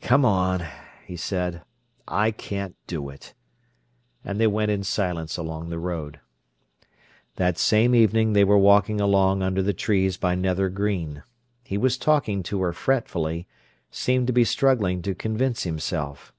[0.00, 0.66] "Come on,"
[1.06, 1.62] he said.
[2.08, 3.32] "I can't do it;"
[4.24, 6.18] and they went in silence along the road.
[7.36, 11.22] That same evening they were walking along under the trees by Nether Green.
[11.62, 13.46] He was talking to her fretfully,
[13.88, 16.32] seemed to be struggling to convince himself.